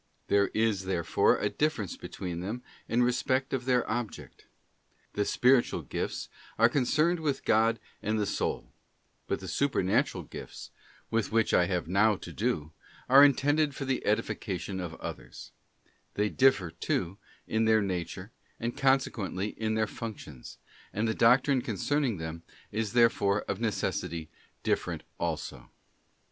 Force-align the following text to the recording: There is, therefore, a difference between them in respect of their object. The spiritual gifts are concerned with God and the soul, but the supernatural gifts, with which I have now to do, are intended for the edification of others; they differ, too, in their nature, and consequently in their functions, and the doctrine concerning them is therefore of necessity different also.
There 0.29 0.47
is, 0.55 0.85
therefore, 0.85 1.37
a 1.37 1.47
difference 1.47 1.95
between 1.95 2.39
them 2.39 2.63
in 2.87 3.03
respect 3.03 3.53
of 3.53 3.65
their 3.65 3.87
object. 3.87 4.47
The 5.13 5.25
spiritual 5.25 5.83
gifts 5.83 6.27
are 6.57 6.69
concerned 6.69 7.19
with 7.19 7.45
God 7.45 7.79
and 8.01 8.17
the 8.19 8.25
soul, 8.25 8.73
but 9.27 9.41
the 9.41 9.47
supernatural 9.47 10.23
gifts, 10.23 10.71
with 11.11 11.31
which 11.31 11.53
I 11.53 11.65
have 11.67 11.87
now 11.87 12.15
to 12.15 12.33
do, 12.33 12.71
are 13.09 13.23
intended 13.23 13.75
for 13.75 13.85
the 13.85 14.03
edification 14.03 14.79
of 14.79 14.95
others; 14.95 15.51
they 16.15 16.29
differ, 16.29 16.71
too, 16.71 17.19
in 17.45 17.65
their 17.65 17.83
nature, 17.83 18.31
and 18.59 18.75
consequently 18.75 19.49
in 19.49 19.75
their 19.75 19.85
functions, 19.85 20.57
and 20.91 21.07
the 21.07 21.13
doctrine 21.13 21.61
concerning 21.61 22.17
them 22.17 22.41
is 22.71 22.93
therefore 22.93 23.43
of 23.43 23.61
necessity 23.61 24.29
different 24.63 25.03
also. 25.19 25.69